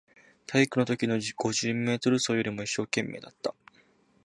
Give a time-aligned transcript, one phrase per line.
[0.47, 3.53] 体育のときの五十メートル走よりも一生懸命だった